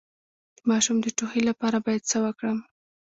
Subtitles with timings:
[0.55, 2.57] د ماشوم د ټوخي لپاره باید څه وکړم؟